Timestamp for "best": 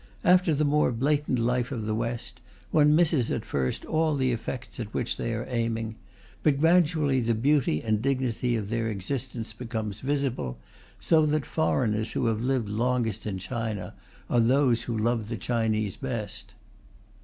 15.97-16.55